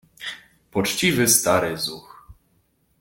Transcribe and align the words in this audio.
Poczciwy 0.71 1.27
stary 1.27 1.77
zuch! 1.77 2.27